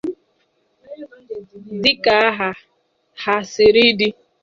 [1.81, 2.49] dịka aha
[3.21, 4.09] ha siri dị